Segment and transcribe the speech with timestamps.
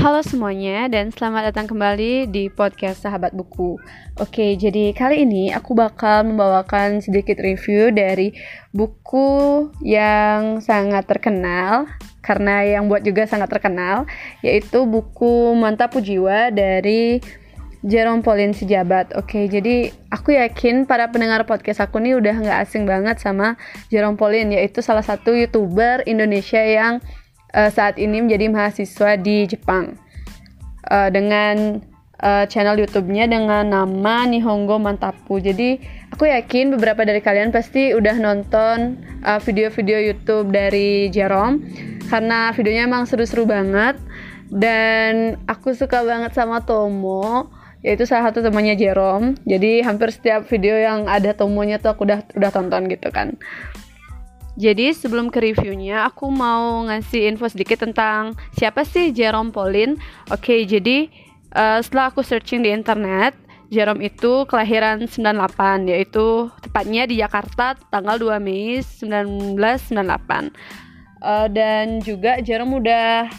[0.00, 3.76] Halo semuanya dan selamat datang kembali di podcast Sahabat Buku.
[4.16, 8.32] Oke, jadi kali ini aku bakal membawakan sedikit review dari
[8.72, 11.84] buku yang sangat terkenal
[12.24, 14.08] karena yang buat juga sangat terkenal
[14.40, 17.20] yaitu buku Mantap Jiwa dari
[17.84, 19.12] Jerome Pauline Sejabat.
[19.20, 23.60] Oke, jadi aku yakin para pendengar podcast aku nih udah nggak asing banget sama
[23.92, 27.04] Jerome Pauline yaitu salah satu youtuber Indonesia yang
[27.54, 29.98] uh, saat ini menjadi mahasiswa di Jepang
[30.90, 31.80] uh, dengan
[32.22, 35.38] uh, channel YouTube-nya dengan nama Nihongo Mantapu.
[35.42, 35.80] Jadi
[36.10, 39.00] aku yakin beberapa dari kalian pasti udah nonton
[39.44, 41.60] video-video uh, YouTube dari Jerome
[42.08, 44.00] karena videonya emang seru-seru banget
[44.50, 47.46] dan aku suka banget sama Tomo
[47.80, 49.40] yaitu salah satu temannya Jerome.
[49.48, 53.40] Jadi hampir setiap video yang ada Tomonya tuh aku udah udah tonton gitu kan.
[54.60, 59.96] Jadi sebelum ke reviewnya, aku mau ngasih info sedikit tentang siapa sih Jerome Pauline.
[60.28, 61.08] Oke, jadi
[61.56, 63.32] uh, setelah aku searching di internet,
[63.72, 70.52] Jerome itu kelahiran 98, yaitu tepatnya di Jakarta tanggal 2 Mei 1998.
[71.24, 73.32] Uh, dan juga Jerome udah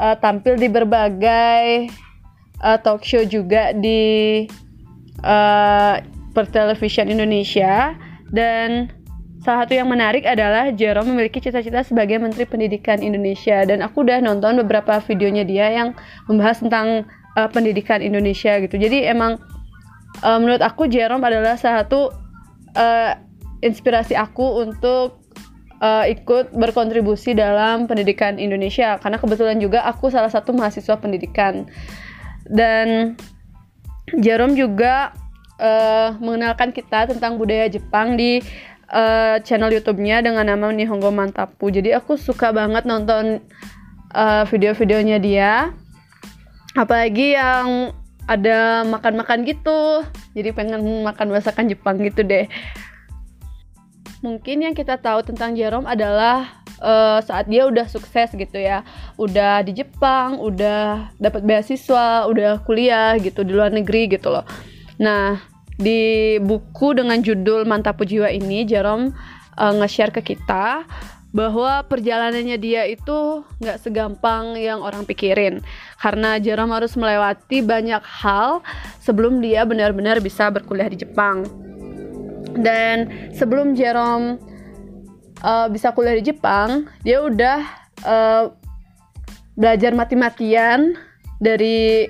[0.00, 1.92] uh, tampil di berbagai
[2.64, 4.44] uh, talk show juga di
[5.20, 6.00] uh,
[6.32, 7.92] pertelevisian Indonesia
[8.32, 8.88] dan
[9.46, 13.62] Salah satu yang menarik adalah Jerome memiliki cita-cita sebagai Menteri Pendidikan Indonesia.
[13.62, 15.94] Dan aku udah nonton beberapa videonya dia yang
[16.26, 17.06] membahas tentang
[17.38, 18.74] uh, pendidikan Indonesia gitu.
[18.74, 19.38] Jadi emang
[20.26, 22.10] uh, menurut aku Jerome adalah salah satu
[22.74, 23.14] uh,
[23.62, 25.22] inspirasi aku untuk
[25.78, 28.98] uh, ikut berkontribusi dalam pendidikan Indonesia.
[28.98, 31.70] Karena kebetulan juga aku salah satu mahasiswa pendidikan.
[32.50, 33.14] Dan
[34.18, 35.14] Jerome juga
[35.62, 38.42] uh, mengenalkan kita tentang budaya Jepang di
[38.90, 41.70] uh, channel YouTube-nya dengan nama Nihongo Mantapu.
[41.70, 43.42] Jadi aku suka banget nonton
[44.14, 45.52] uh, video-videonya dia.
[46.76, 50.02] Apalagi yang ada makan-makan gitu.
[50.34, 52.50] Jadi pengen makan masakan Jepang gitu deh.
[54.20, 58.82] Mungkin yang kita tahu tentang Jerome adalah uh, saat dia udah sukses gitu ya.
[59.14, 64.44] Udah di Jepang, udah dapat beasiswa, udah kuliah gitu di luar negeri gitu loh.
[64.98, 65.38] Nah,
[65.76, 69.12] di buku dengan judul Mantapu Jiwa ini Jerome
[69.60, 70.84] uh, nge-share ke kita
[71.36, 75.60] bahwa perjalanannya dia itu nggak segampang yang orang pikirin.
[76.00, 78.64] Karena Jerome harus melewati banyak hal
[79.04, 81.44] sebelum dia benar-benar bisa berkuliah di Jepang.
[82.56, 84.40] Dan sebelum Jerome
[85.44, 87.58] uh, bisa kuliah di Jepang dia udah
[88.00, 88.44] uh,
[89.60, 90.96] belajar mati-matian
[91.36, 92.08] dari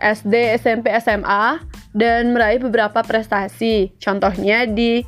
[0.00, 1.60] SD, SMP, SMA
[1.96, 3.90] dan meraih beberapa prestasi.
[3.98, 5.02] Contohnya di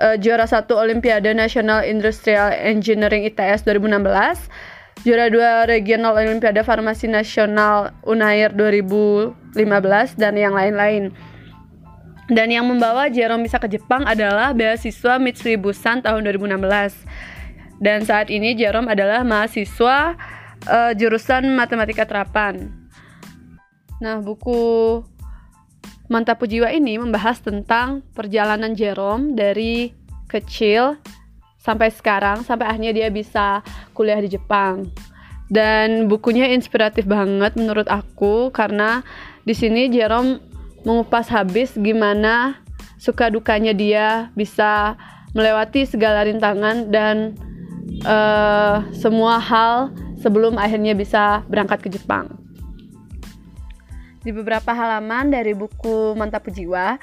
[0.00, 7.92] uh, juara satu Olimpiade Nasional Industrial Engineering ITS 2016, juara dua Regional Olimpiade Farmasi Nasional
[8.04, 9.56] Unair 2015
[10.16, 11.12] dan yang lain-lain.
[12.30, 17.82] Dan yang membawa Jerome bisa ke Jepang adalah beasiswa Mitsui Busan tahun 2016.
[17.82, 20.14] Dan saat ini Jerome adalah mahasiswa
[20.70, 22.70] uh, jurusan Matematika Terapan.
[23.98, 25.02] Nah, buku
[26.10, 29.94] Mantap Jiwa ini membahas tentang perjalanan Jerome dari
[30.26, 30.98] kecil
[31.62, 33.62] sampai sekarang sampai akhirnya dia bisa
[33.94, 34.90] kuliah di Jepang.
[35.46, 39.06] Dan bukunya inspiratif banget menurut aku karena
[39.46, 40.42] di sini Jerome
[40.82, 42.58] mengupas habis gimana
[42.98, 44.98] suka dukanya dia bisa
[45.30, 47.38] melewati segala rintangan dan
[48.02, 52.39] uh, semua hal sebelum akhirnya bisa berangkat ke Jepang.
[54.20, 57.00] Di beberapa halaman dari buku Mantap Jiwa,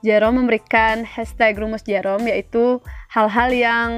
[0.00, 2.80] Jerome memberikan hashtag rumus Jerome yaitu
[3.12, 3.90] hal-hal yang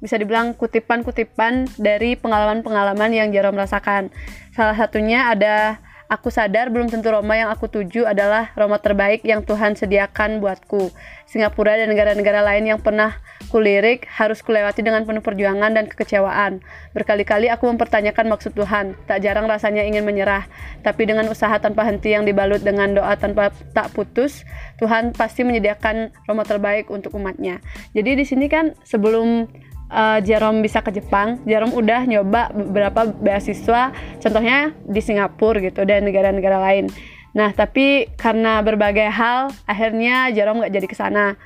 [0.00, 4.08] bisa dibilang kutipan-kutipan dari pengalaman-pengalaman yang Jerome rasakan.
[4.56, 9.46] Salah satunya ada Aku sadar belum tentu Roma yang aku tuju adalah Roma terbaik yang
[9.46, 10.90] Tuhan sediakan buatku.
[11.30, 13.14] Singapura dan negara-negara lain yang pernah
[13.46, 16.66] kulirik harus kulewati dengan penuh perjuangan dan kekecewaan.
[16.98, 18.98] Berkali-kali aku mempertanyakan maksud Tuhan.
[19.06, 20.50] Tak jarang rasanya ingin menyerah.
[20.82, 24.42] Tapi dengan usaha tanpa henti yang dibalut dengan doa tanpa tak putus,
[24.82, 27.62] Tuhan pasti menyediakan Roma terbaik untuk umatnya.
[27.94, 29.46] Jadi di sini kan sebelum
[29.90, 33.92] uh, Jerome bisa ke Jepang, Jerome udah nyoba beberapa beasiswa,
[34.22, 36.88] contohnya di Singapura gitu dan negara-negara lain.
[37.30, 41.38] Nah, tapi karena berbagai hal, akhirnya Jerome nggak jadi ke sana.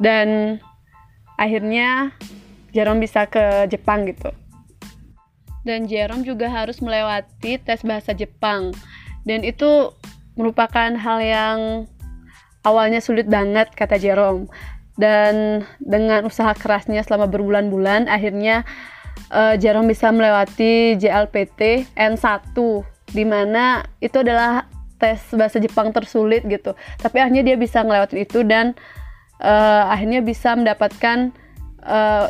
[0.00, 0.56] Dan
[1.36, 2.16] akhirnya
[2.72, 4.32] Jerome bisa ke Jepang gitu.
[5.60, 8.72] Dan Jerome juga harus melewati tes bahasa Jepang.
[9.28, 9.92] Dan itu
[10.40, 11.58] merupakan hal yang
[12.64, 14.48] awalnya sulit banget kata Jerome.
[15.00, 18.68] Dan dengan usaha kerasnya selama berbulan-bulan, akhirnya
[19.32, 22.52] uh, Jerome bisa melewati JLPT N1
[23.10, 24.68] di mana itu adalah
[25.00, 28.76] tes bahasa Jepang tersulit gitu tapi akhirnya dia bisa ngelewatin itu dan
[29.40, 31.32] uh, akhirnya bisa mendapatkan
[31.82, 32.28] uh,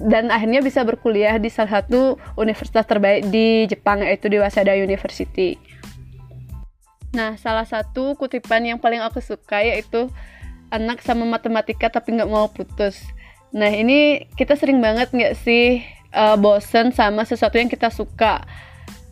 [0.00, 5.60] dan akhirnya bisa berkuliah di salah satu universitas terbaik di Jepang yaitu di Waseda University.
[7.12, 10.08] Nah, salah satu kutipan yang paling aku suka yaitu
[10.70, 12.98] anak sama matematika tapi nggak mau putus.
[13.50, 15.82] Nah, ini kita sering banget nggak sih
[16.14, 18.46] uh, bosen sama sesuatu yang kita suka?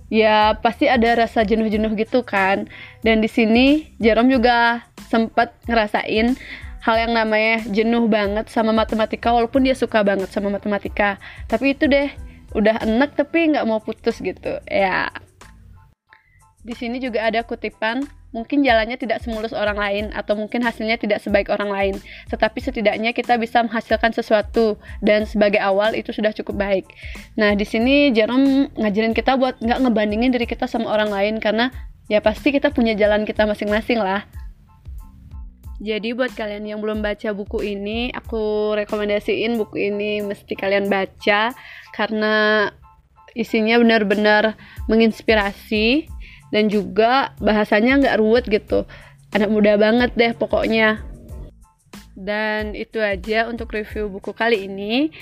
[0.08, 2.66] ya pasti ada rasa jenuh-jenuh gitu kan.
[3.04, 6.36] Dan di sini Jerome juga sempat ngerasain
[6.82, 11.20] hal yang namanya jenuh banget sama matematika walaupun dia suka banget sama matematika.
[11.46, 12.08] Tapi itu deh
[12.56, 14.60] udah enak tapi nggak mau putus gitu.
[14.66, 15.12] Ya.
[16.64, 21.24] Di sini juga ada kutipan mungkin jalannya tidak semulus orang lain atau mungkin hasilnya tidak
[21.24, 21.94] sebaik orang lain.
[22.28, 26.86] Tetapi setidaknya kita bisa menghasilkan sesuatu dan sebagai awal itu sudah cukup baik.
[27.40, 31.72] Nah di sini Jerome ngajarin kita buat nggak ngebandingin diri kita sama orang lain karena
[32.12, 34.24] ya pasti kita punya jalan kita masing-masing lah.
[35.78, 41.54] Jadi buat kalian yang belum baca buku ini, aku rekomendasiin buku ini mesti kalian baca
[41.94, 42.66] karena
[43.38, 44.58] isinya benar-benar
[44.90, 46.10] menginspirasi
[46.54, 48.88] dan juga bahasanya nggak ruwet gitu.
[49.34, 51.04] Anak muda banget deh pokoknya.
[52.18, 55.12] Dan itu aja untuk review buku kali ini.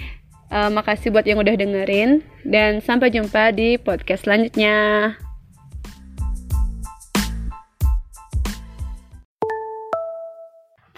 [0.47, 2.23] Uh, makasih buat yang udah dengerin.
[2.47, 5.13] Dan sampai jumpa di podcast selanjutnya